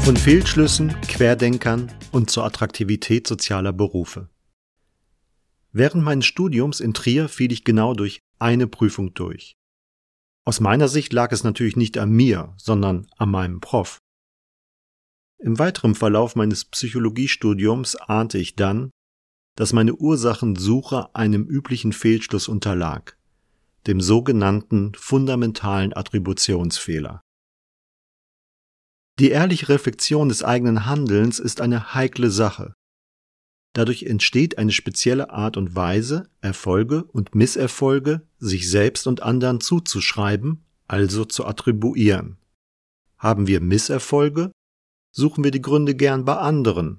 [0.00, 4.28] Von Fehlschlüssen, Querdenkern und zur Attraktivität sozialer Berufe.
[5.72, 9.56] Während meines Studiums in Trier fiel ich genau durch eine Prüfung durch.
[10.44, 13.98] Aus meiner Sicht lag es natürlich nicht an mir, sondern an meinem Prof.
[15.38, 18.90] Im weiteren Verlauf meines Psychologiestudiums ahnte ich dann,
[19.56, 23.16] dass meine Ursachensuche einem üblichen Fehlschluss unterlag,
[23.86, 27.20] dem sogenannten fundamentalen Attributionsfehler.
[29.18, 32.72] Die ehrliche Reflexion des eigenen Handelns ist eine heikle Sache.
[33.74, 40.64] Dadurch entsteht eine spezielle Art und Weise, Erfolge und Misserfolge sich selbst und anderen zuzuschreiben,
[40.88, 42.38] also zu attribuieren.
[43.18, 44.50] Haben wir Misserfolge,
[45.12, 46.98] suchen wir die Gründe gern bei anderen.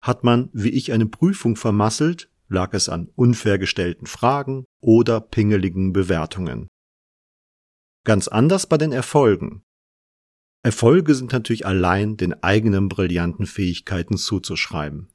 [0.00, 5.92] Hat man, wie ich, eine Prüfung vermasselt, lag es an unfair gestellten Fragen oder pingeligen
[5.92, 6.68] Bewertungen.
[8.04, 9.62] Ganz anders bei den Erfolgen.
[10.62, 15.08] Erfolge sind natürlich allein den eigenen brillanten Fähigkeiten zuzuschreiben.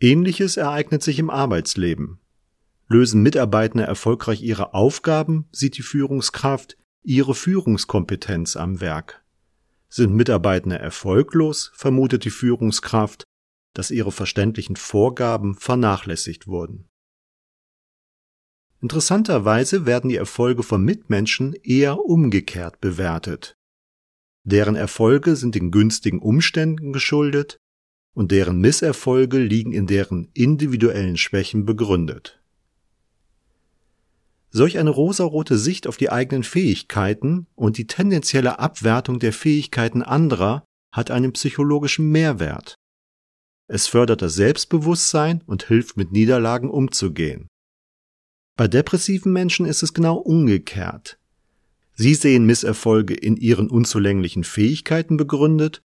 [0.00, 2.18] Ähnliches ereignet sich im Arbeitsleben.
[2.88, 9.22] Lösen Mitarbeiter erfolgreich ihre Aufgaben, sieht die Führungskraft ihre Führungskompetenz am Werk.
[9.92, 13.24] Sind Mitarbeiter erfolglos, vermutet die Führungskraft,
[13.74, 16.88] dass ihre verständlichen Vorgaben vernachlässigt wurden.
[18.80, 23.54] Interessanterweise werden die Erfolge von Mitmenschen eher umgekehrt bewertet.
[24.44, 27.58] Deren Erfolge sind den günstigen Umständen geschuldet
[28.14, 32.39] und deren Misserfolge liegen in deren individuellen Schwächen begründet.
[34.50, 40.64] Solch eine rosarote Sicht auf die eigenen Fähigkeiten und die tendenzielle Abwertung der Fähigkeiten anderer
[40.92, 42.74] hat einen psychologischen Mehrwert.
[43.68, 47.46] Es fördert das Selbstbewusstsein und hilft mit Niederlagen umzugehen.
[48.56, 51.18] Bei depressiven Menschen ist es genau umgekehrt.
[51.94, 55.82] Sie sehen Misserfolge in ihren unzulänglichen Fähigkeiten begründet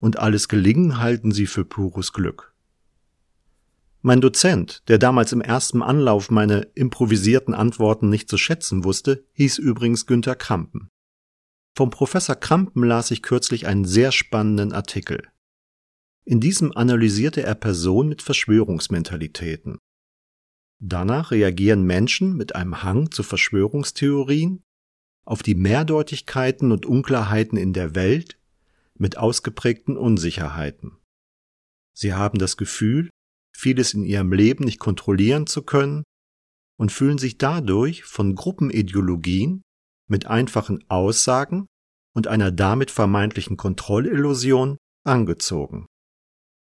[0.00, 2.53] und alles Gelingen halten sie für pures Glück.
[4.06, 9.56] Mein Dozent, der damals im ersten Anlauf meine improvisierten Antworten nicht zu schätzen wusste, hieß
[9.56, 10.90] übrigens Günter Krampen.
[11.74, 15.26] Vom Professor Krampen las ich kürzlich einen sehr spannenden Artikel.
[16.26, 19.78] In diesem analysierte er Personen mit Verschwörungsmentalitäten.
[20.82, 24.62] Danach reagieren Menschen mit einem Hang zu Verschwörungstheorien
[25.24, 28.38] auf die Mehrdeutigkeiten und Unklarheiten in der Welt
[28.96, 30.98] mit ausgeprägten Unsicherheiten.
[31.94, 33.08] Sie haben das Gefühl,
[33.56, 36.04] vieles in ihrem Leben nicht kontrollieren zu können
[36.76, 39.62] und fühlen sich dadurch von Gruppenideologien
[40.08, 41.66] mit einfachen Aussagen
[42.14, 45.86] und einer damit vermeintlichen Kontrollillusion angezogen.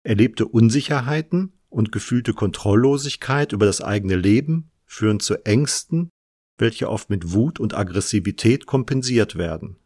[0.03, 6.09] Erlebte Unsicherheiten und gefühlte Kontrolllosigkeit über das eigene Leben führen zu Ängsten
[6.57, 9.77] welche oft mit Wut und Aggressivität kompensiert werden.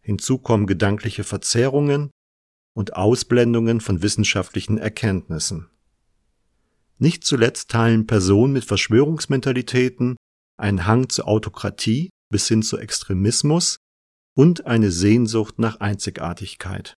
[0.00, 2.10] Hinzu kommen gedankliche Verzerrungen
[2.74, 5.68] und Ausblendungen von wissenschaftlichen Erkenntnissen.
[6.98, 10.16] Nicht zuletzt teilen Personen mit Verschwörungsmentalitäten
[10.58, 13.78] einen Hang zur Autokratie bis hin zu Extremismus
[14.36, 16.94] und eine Sehnsucht nach Einzigartigkeit.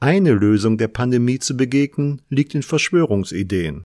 [0.00, 3.82] Eine Lösung der Pandemie zu begegnen liegt in Verschwörungsideen,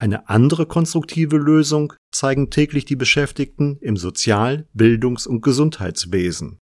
[0.00, 6.58] eine andere konstruktive Lösung zeigen täglich die Beschäftigten im Sozial-, Bildungs- und Gesundheitswesen.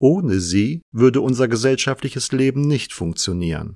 [0.00, 3.74] Ohne sie würde unser gesellschaftliches Leben nicht funktionieren.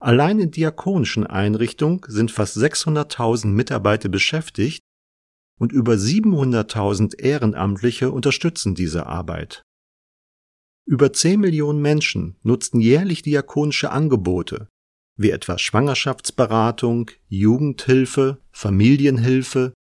[0.00, 4.84] Allein in diakonischen Einrichtungen sind fast 600.000 Mitarbeiter beschäftigt
[5.58, 9.62] und über 700.000 Ehrenamtliche unterstützen diese Arbeit.
[10.86, 14.68] Über 10 Millionen Menschen nutzen jährlich diakonische Angebote,
[15.18, 19.74] wie etwa Schwangerschaftsberatung, Jugendhilfe, Familienhilfe,